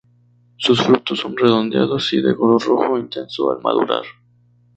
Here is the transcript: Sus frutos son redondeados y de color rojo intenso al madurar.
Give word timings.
Sus 0.57 0.81
frutos 0.81 1.19
son 1.19 1.37
redondeados 1.37 2.11
y 2.13 2.21
de 2.23 2.35
color 2.35 2.59
rojo 2.65 2.97
intenso 2.97 3.51
al 3.51 3.61
madurar. 3.61 4.01